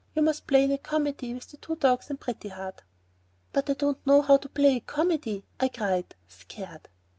[0.15, 2.81] You must play in a comedy with the two dogs and Pretty Heart."
[3.53, 6.89] "But I don't know how to play a comedy," I cried, scared.